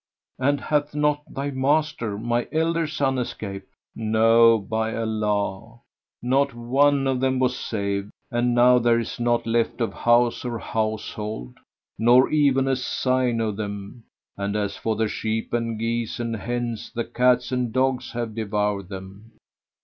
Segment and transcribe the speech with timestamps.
[0.39, 5.81] "And hath not thy master, my elder son, escaped?" "No, by Allah!
[6.23, 10.57] not one of them was saved, and now there is naught left of house or
[10.57, 11.59] household,
[11.99, 14.05] nor even a sign of them:
[14.37, 18.89] and, as for the sheep and geese and hens, the cats and dogs have devoured
[18.89, 19.33] them."